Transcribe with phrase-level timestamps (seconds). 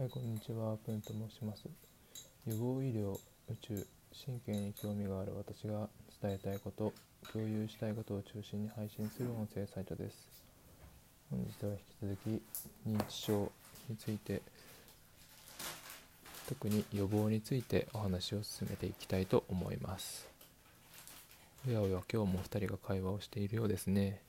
[0.00, 0.78] はい、こんにちは。
[0.86, 1.64] プンと申します。
[2.46, 3.86] 予防医療、宇宙、
[4.24, 5.90] 神経に興味がある私が
[6.22, 6.94] 伝えたいこと、
[7.30, 10.26] 共有したいことを中心に配信する音声サイトです。
[11.30, 13.52] 本日は引き続き認知症
[13.90, 14.40] について、
[16.48, 20.26] 特に予防についてお話を進めていきたいと思います。
[21.68, 24.22] おやおや、今日も2人が会話をしているようですね。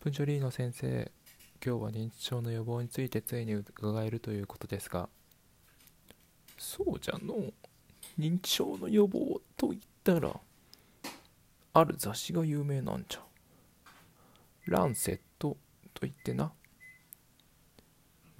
[0.00, 1.08] プンチョリーノ先生、
[1.64, 5.08] 今日は認知症の予防についてついに伺えるということですが
[6.58, 7.52] そうじゃの
[8.18, 10.38] 認知症の予防といったら
[11.72, 13.20] ある雑誌が有名なんじゃ
[14.66, 15.56] ランセット
[15.94, 16.52] といってな。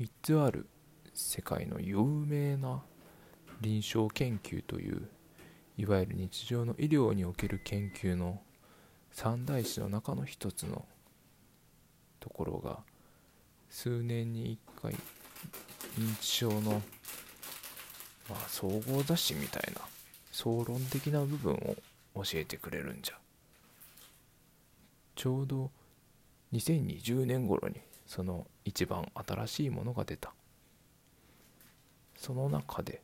[0.00, 0.68] 3つある
[1.14, 2.82] 世界の有名な
[3.62, 5.08] 臨床研究という
[5.78, 8.42] いわゆる日常の医療における研究の
[9.10, 10.84] 三大師の中の一つの
[12.20, 12.80] ところが
[13.70, 14.94] 数年に1回
[15.98, 16.82] 認知症の、
[18.28, 19.80] まあ、総合雑誌みたいな
[20.32, 21.54] 総論的な部分
[22.14, 23.14] を教えてくれるんじゃ。
[25.14, 25.70] ちょうど
[26.52, 30.32] 2020年頃にその一番新しいものが出た。
[32.16, 33.02] その中で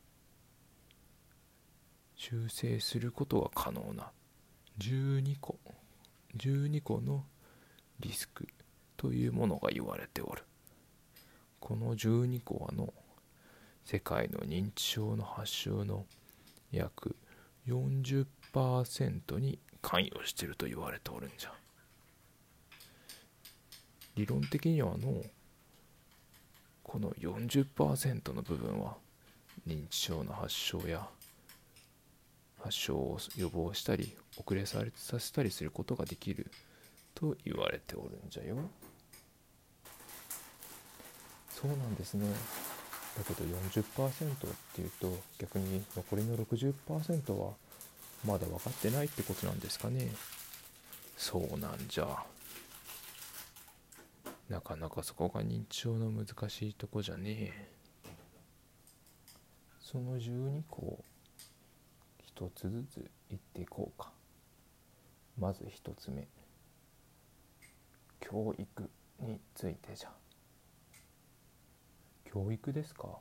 [2.15, 4.11] 修正することが可能な
[4.79, 5.57] 12個
[6.37, 7.23] 12個の
[7.99, 8.47] リスク
[8.97, 10.43] というものが言われておる。
[11.63, 12.93] この12個はの
[13.85, 16.05] 世界の認知症の発症の
[16.73, 17.15] 約
[17.65, 21.53] 40%に関与してると言われておるんじゃ
[24.17, 25.23] 理論的にはの
[26.83, 28.97] この40%の部分は
[29.65, 31.07] 認知症の発症や
[32.61, 34.83] 発症を予防したり遅れさ
[35.17, 36.51] せたりすることができる
[37.15, 38.57] と言われておるんじゃよ。
[41.63, 42.27] そうなんですね。
[43.17, 47.53] だけど40%っていうと逆に残りの60%は
[48.27, 50.11] まだ分かってないってことなんですかね。
[51.15, 52.17] そうなんじゃ。
[54.49, 57.67] なかなかそこが認知症の難しいとこじゃねえ。
[59.79, 61.03] その12個を
[62.25, 64.11] 一つずつ言っていこうか。
[65.39, 66.27] まず一つ目。
[68.19, 68.89] 教育
[69.21, 70.22] についてじゃ。
[72.33, 73.19] 教育ですか？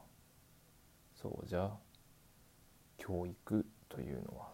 [1.14, 1.70] そうじゃ
[2.96, 4.48] 教育というのは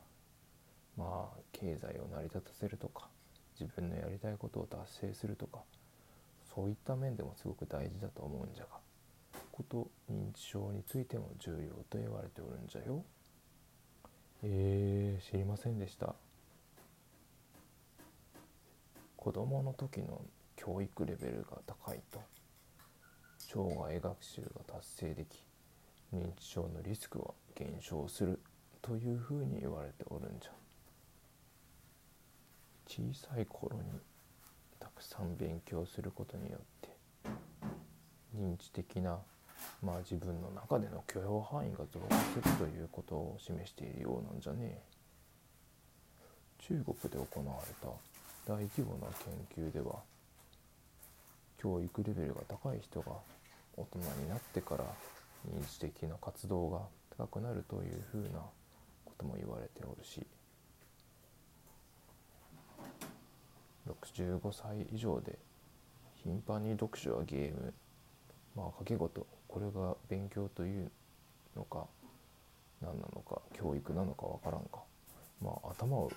[0.96, 3.06] まあ経済を成り立たせるとか
[3.60, 5.60] 自分のやりたいことを達成するとか
[6.52, 8.70] そういった面でもすごく大事だと思うんじゃが
[9.52, 13.04] こと認知症についても重要と言われておるんじゃよ。
[14.42, 16.16] えー、知りませんでした。
[19.16, 20.20] 子供の時の
[20.56, 22.20] 教育レベルが高いと。
[23.58, 25.42] 生涯学習が達成でき
[26.14, 28.38] 認知症のリスクは減少する
[28.80, 30.52] というふうに言われておるんじゃ。
[32.86, 33.82] 小さい頃に
[34.78, 36.88] たくさん勉強することによって
[38.36, 39.18] 認知的な
[39.82, 44.78] まあ自分の中での許容範囲が増加するということを示しているようなんじゃね
[46.60, 47.88] 中国で行われた
[48.46, 49.12] 大規模な
[49.56, 49.96] 研究では
[51.60, 53.12] 教育レベルが高い人が
[53.78, 54.84] 大人になってから
[55.54, 56.80] 認知的な活動が
[57.16, 58.40] 高くなるというふうな
[59.04, 60.26] ことも言われておるし
[63.88, 65.38] 65歳以上で
[66.24, 67.72] 頻繁に読書やゲーム
[68.56, 70.90] まあ掛け事これが勉強という
[71.56, 71.86] のか
[72.82, 74.80] 何なのか教育なのかわからんか
[75.40, 76.12] まあ頭を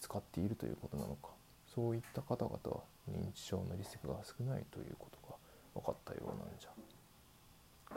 [0.00, 1.28] 使っているということなのか
[1.74, 2.80] そういった方々は
[3.10, 5.36] 認知症のリスクが少ないということが
[5.74, 6.81] 分かったようなんじゃ。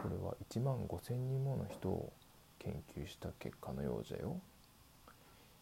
[0.01, 2.13] これは1万5,000人もの人を
[2.59, 4.37] 研究した結果のようじゃよ。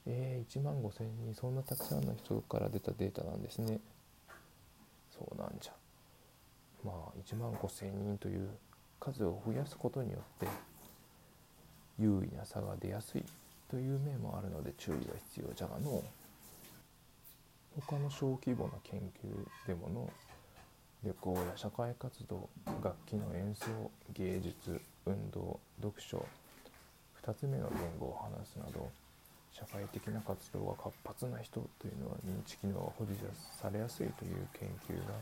[0.05, 3.79] えー、1万5,000人そんなたくさんの人から出たデータなんですね。
[5.11, 5.73] そうなんじゃ。
[6.83, 6.95] まあ
[7.25, 8.49] 1万5,000人という
[8.99, 10.47] 数を増やすことによって
[11.99, 13.23] 優位な差が出やすい
[13.69, 15.01] という面もあるので注意が
[15.31, 16.03] 必要じゃがの。
[17.87, 20.09] 他の小規模な研究でもの
[21.03, 22.49] 旅行や社会活動
[22.81, 23.65] 楽器の演奏
[24.13, 26.25] 芸術運動読書
[27.25, 28.89] 2つ目の言語を話すなど
[29.51, 33.15] 社会的な活動が活発な人というのは認知機能が保持
[33.59, 35.13] されやすいという研究が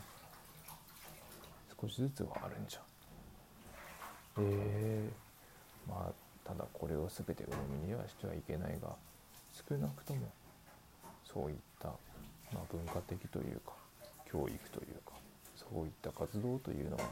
[1.80, 2.80] 少しずつはあるんじゃ。
[4.38, 6.12] えー、まあ
[6.48, 8.88] ただこれを全て鵜呑みにはしてはいけないが
[9.68, 10.20] 少なくとも
[11.24, 11.88] そういった、
[12.52, 13.72] まあ、文化的というか
[14.30, 15.11] 教育というか
[15.70, 17.02] そういった活動というのは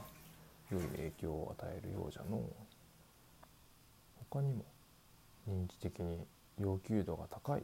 [0.70, 2.40] 良い影響を与えるようじゃのう。
[4.30, 4.64] 他にも
[5.48, 6.18] 認知的に
[6.58, 7.62] 要求度が高い。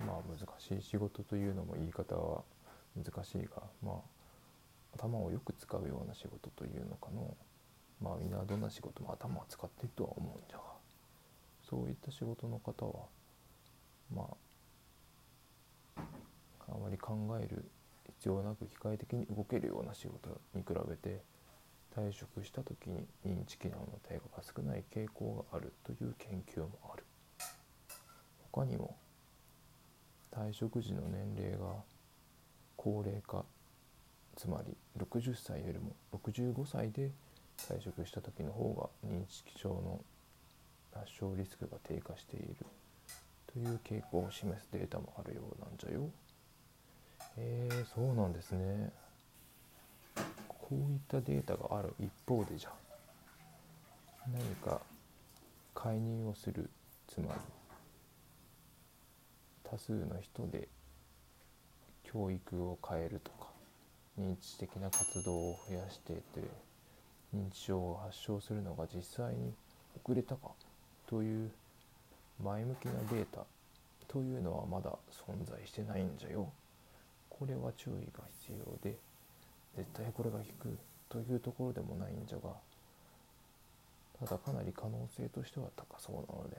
[0.00, 2.42] まあ難しい仕事というのも言い方は
[2.96, 3.94] 難しいがまあ
[4.96, 7.36] 頭をよく使うような仕事というのかの
[8.02, 10.64] まあみんなどんな仕事も頭を使っているとは思うんじゃが。
[11.68, 12.92] そういった仕事の方は
[14.14, 14.22] ま
[15.96, 16.02] あ
[16.68, 17.64] あまり考える
[18.08, 21.22] 必要なく機械的に動けるような仕事に比べて
[21.94, 27.04] 退職した時に認知機能の低下が少ない傾向があるという研究もある
[28.50, 28.96] 他にも
[30.34, 31.74] 退職時の年齢が
[32.76, 33.44] 高齢化
[34.36, 37.10] つまり60歳よりも65歳で
[37.58, 40.00] 退職した時の方が認知症の
[40.94, 42.56] 発症リスクが低下している
[43.52, 46.08] という傾向を示すデータもあるようなんじゃよ。
[47.38, 48.92] へえ、そうなんですね。
[50.48, 52.70] こういったデータがある一方でじゃ
[54.32, 54.80] 何か
[55.74, 56.70] 介入をする
[57.08, 57.40] つまり
[59.64, 60.68] 多数の人で
[62.04, 63.48] 教育を変えるとか
[64.18, 66.22] 認知的な活動を増やしてて
[67.34, 69.52] 認知症を発症するのが実際に
[70.02, 70.48] 遅れたか
[71.06, 71.50] という
[72.42, 73.44] 前向きなデータ
[74.08, 76.50] というのはまだ存在してないんじゃよ。
[77.38, 78.96] これは注意が必要で
[79.76, 82.50] 絶対これが効くというところでもないんじゃが
[84.20, 86.56] ただかなり可能性としては高そうなので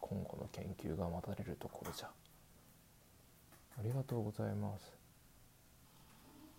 [0.00, 2.06] 今後の研究が待たれるところじゃ。
[2.06, 4.98] ありがとうございます。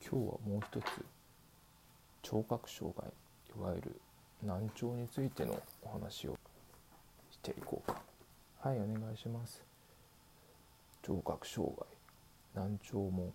[0.01, 1.05] 今日はもう一つ
[2.21, 3.07] 聴覚障害
[3.55, 3.99] いわゆる
[4.43, 6.37] 難聴についてのお話を
[7.31, 8.01] していこうか
[8.61, 9.61] はいお願いします
[11.03, 11.71] 聴覚障
[12.55, 13.33] 害難聴も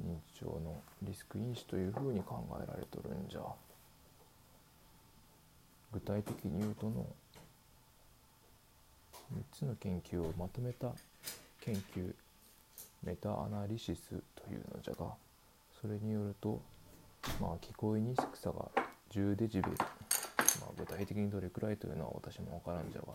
[0.00, 3.40] 認知症のリスク因子というふうに考えられとるんじゃ。
[5.92, 7.06] 具体的に言うとの。
[9.32, 10.92] 3つの研究をまとめた
[11.60, 12.14] 研究
[13.02, 14.14] メタアナリシスと
[14.52, 15.06] いうのじゃが
[15.80, 16.60] それによると
[17.40, 18.66] まあ聞こえにくさが
[19.12, 19.84] 10デジベル、ま
[20.68, 23.08] あ、具体的にどれくらいというのは私も分からんじゃが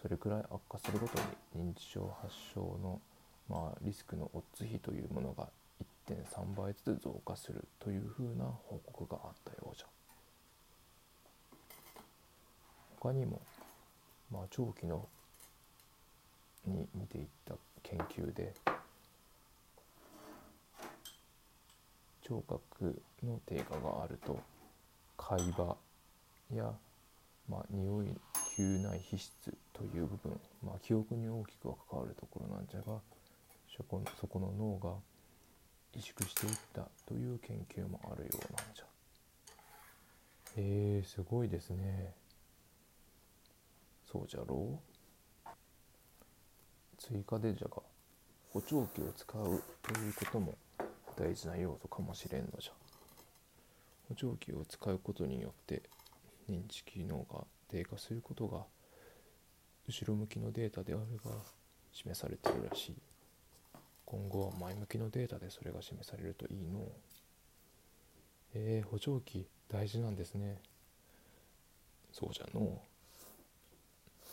[0.00, 1.14] それくらい悪化するごと
[1.54, 3.00] に認知症発症の、
[3.50, 5.48] まあ、リスクのオッズ比というものが
[6.08, 9.86] 1.3倍ずつ増加するというふうな報告があったようじゃ。
[13.00, 13.40] 他にも、
[14.30, 15.08] まあ、長期の
[16.66, 18.54] に見ていった研究で
[22.22, 24.38] 聴覚の低下があると
[25.16, 25.76] 会話
[26.54, 26.72] や、
[27.48, 28.06] まあ、匂い
[28.56, 29.32] 嗅内皮質
[29.72, 33.00] という部分、まあ、記憶に大きくは関わるところなんじゃが
[33.76, 34.94] そこそこの脳が
[35.94, 38.84] 萎縮していったという研究もあるようなんじゃ。
[40.56, 42.14] えー、すごいですね。
[44.10, 44.80] そうじゃろ
[45.46, 45.48] う？
[46.98, 47.82] 追加でじゃが
[48.52, 50.54] 補聴器を使うということも
[51.16, 52.72] 大事な要素かもしれんのじゃ
[54.08, 55.82] 補聴器を使うことによって
[56.48, 58.64] 認知機能が低下することが
[59.88, 61.30] 後ろ向きのデータであるが
[61.92, 62.96] 示されているらしい
[64.10, 66.80] 今後は前向きのデータでそれが示されるといいの。
[68.54, 70.58] えー、補聴器大事なんですね。
[72.12, 72.82] そうじゃの。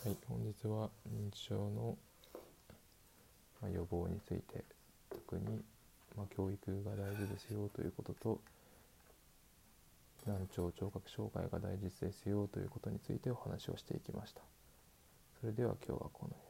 [0.04, 1.96] はい本日は認知症の
[3.72, 4.64] 予防について
[5.10, 5.62] 特に
[6.16, 8.40] まあ、教育が大事ですよということと
[10.26, 14.42] 難聴聴覚障害が大事ですよということについてお話をしていきました。
[15.40, 16.47] それでは今日はこの辺